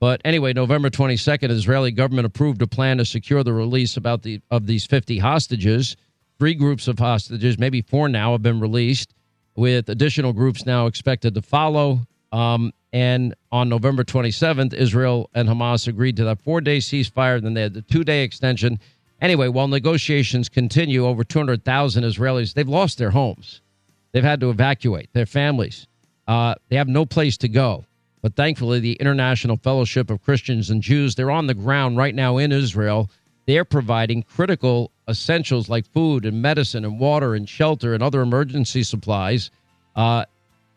But 0.01 0.21
anyway, 0.25 0.53
November 0.53 0.91
22nd, 0.91 1.51
Israeli 1.51 1.91
government 1.91 2.27
approved 2.27 2.61
a 2.61 2.67
plan 2.67 2.99
to 2.99 3.05
secure 3.05 3.43
the 3.43 3.55
release 3.55 3.97
about 3.97 4.23
the 4.23 4.41
of 4.51 4.67
these 4.67 4.85
50 4.85 5.19
hostages. 5.19 5.97
Three 6.39 6.55
groups 6.55 6.89
of 6.89 6.99
hostages, 6.99 7.59
maybe 7.59 7.83
four 7.83 8.09
now, 8.09 8.33
have 8.33 8.43
been 8.43 8.61
released, 8.61 9.15
with 9.57 9.89
additional 9.89 10.33
groups 10.33 10.67
now 10.67 10.87
expected 10.87 11.35
to 11.35 11.43
follow. 11.43 12.01
Um, 12.33 12.73
and 12.93 13.35
on 13.53 13.69
November 13.69 14.05
27th, 14.05 14.73
Israel 14.73 15.31
and 15.35 15.49
Hamas 15.49 15.87
agreed 15.89 16.17
to 16.17 16.25
that 16.25 16.41
four-day 16.41 16.79
ceasefire. 16.79 17.41
Then 17.41 17.55
they 17.55 17.63
had 17.63 17.75
the 17.75 17.83
two-day 17.83 18.23
extension. 18.23 18.79
Anyway, 19.21 19.49
while 19.49 19.69
negotiations 19.69 20.49
continue, 20.49 21.07
over 21.07 21.25
200,000 21.25 22.05
Israelis, 22.05 22.55
they've 22.55 22.69
lost 22.69 22.99
their 22.99 23.11
homes. 23.11 23.61
They've 24.13 24.25
had 24.25 24.41
to 24.41 24.51
evacuate 24.51 25.13
their 25.13 25.27
families. 25.27 25.87
Uh, 26.27 26.55
they 26.69 26.77
have 26.77 26.89
no 26.89 27.05
place 27.05 27.37
to 27.39 27.49
go. 27.49 27.85
But 28.23 28.37
thankfully, 28.37 28.81
the 28.81 28.95
International 28.95 29.57
Fellowship 29.57 30.11
of 30.11 30.23
Christians 30.23 30.71
and 30.71 30.83
Jews, 30.83 31.15
they're 31.15 31.31
on 31.31 31.47
the 31.47 31.55
ground 31.55 31.97
right 31.97 32.15
now 32.15 32.39
in 32.39 32.53
Israel. 32.53 33.11
They're 33.47 33.65
providing 33.65 34.23
critical 34.23 34.91
essentials 35.09 35.69
like 35.69 35.87
food 35.93 36.25
and 36.25 36.41
medicine 36.41 36.85
and 36.85 36.99
water 36.99 37.35
and 37.35 37.49
shelter 37.49 37.95
and 37.95 38.03
other 38.03 38.23
emergency 38.23 38.83
supplies. 38.83 39.51
Uh, 39.95 40.25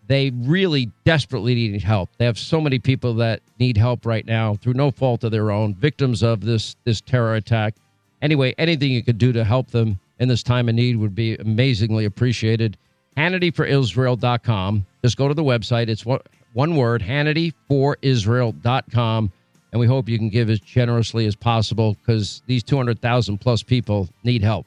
they 0.08 0.32
really 0.32 0.92
desperately 1.06 1.56
need 1.56 1.82
help. 1.82 2.10
They 2.18 2.26
have 2.26 2.38
so 2.38 2.62
many 2.62 2.80
people 2.80 3.14
that 3.16 3.42
need 3.60 3.78
help 3.78 4.06
right 4.06 4.26
now 4.26 4.56
through 4.56 4.74
no 4.74 4.92
fault 4.92 5.24
of 5.24 5.32
their 5.32 5.52
own, 5.52 5.76
victims 5.76 6.24
of 6.24 6.42
this 6.42 6.76
this 6.86 7.02
terror 7.02 7.36
attack 7.36 7.76
anyway, 8.22 8.54
anything 8.58 8.92
you 8.92 9.04
could 9.04 9.18
do 9.18 9.34
to 9.34 9.44
help 9.44 9.72
them 9.72 10.00
in 10.20 10.30
this 10.30 10.44
time 10.44 10.70
of 10.70 10.76
need 10.76 10.98
would 10.98 11.16
be 11.16 11.36
amazingly 11.36 12.06
appreciated. 12.06 12.78
HannityForIsrael.com. 13.16 14.86
Just 15.04 15.18
go 15.18 15.28
to 15.28 15.34
the 15.34 15.44
website. 15.44 15.90
It's 15.90 16.06
one, 16.06 16.20
one 16.54 16.76
word, 16.76 17.02
HannityForIsrael.com. 17.02 19.32
And 19.78 19.82
we 19.82 19.86
hope 19.86 20.10
you 20.10 20.18
can 20.18 20.30
give 20.30 20.50
as 20.50 20.60
generously 20.60 21.28
as 21.28 21.36
possible 21.36 21.94
because 21.94 22.42
these 22.48 22.64
200,000 22.64 23.38
plus 23.38 23.62
people 23.62 24.10
need 24.24 24.42
help. 24.42 24.66